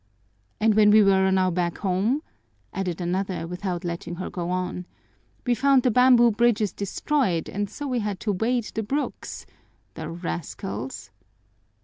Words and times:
"And 0.59 0.73
when 0.73 0.89
we 0.89 1.03
were 1.03 1.27
on 1.27 1.37
our 1.37 1.51
way 1.51 1.57
back 1.57 1.77
home?" 1.77 2.23
added 2.73 2.99
another, 2.99 3.45
without 3.45 3.83
letting 3.83 4.15
her 4.15 4.31
go 4.31 4.49
on. 4.49 4.87
"We 5.45 5.53
found 5.53 5.83
the 5.83 5.91
bamboo 5.91 6.31
bridges 6.31 6.73
destroyed 6.73 7.47
and 7.47 7.69
so 7.69 7.87
we 7.87 7.99
had 7.99 8.19
to 8.21 8.31
wade 8.31 8.71
the 8.73 8.81
brooks. 8.81 9.45
The 9.93 10.09
rascals!" 10.09 11.11